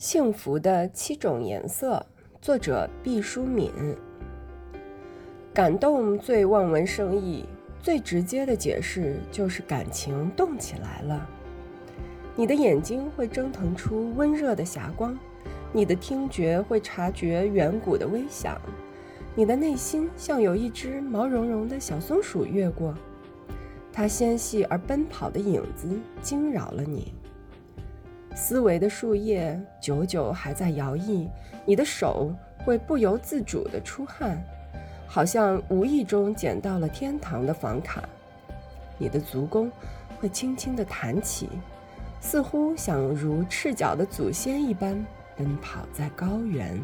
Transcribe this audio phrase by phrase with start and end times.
[0.00, 2.02] 幸福的七种颜色，
[2.40, 3.70] 作者毕淑敏。
[5.52, 7.44] 感动最望文生义，
[7.82, 11.28] 最直接的解释就是感情动起来了。
[12.34, 15.14] 你的眼睛会蒸腾出温热的霞光，
[15.70, 18.58] 你的听觉会察觉远古的微响，
[19.34, 22.94] 你的内心像有一只毛茸茸的小松鼠越过，
[23.92, 25.86] 它纤细而奔跑的影子
[26.22, 27.12] 惊扰了你。
[28.40, 31.28] 思维的树叶久久还在摇曳，
[31.66, 32.32] 你的手
[32.64, 34.42] 会不由自主地出汗，
[35.06, 38.02] 好像无意中捡到了天堂的房卡。
[38.96, 39.70] 你的足弓
[40.18, 41.50] 会轻轻地弹起，
[42.18, 45.04] 似乎想如赤脚的祖先一般
[45.36, 46.80] 奔跑在高原。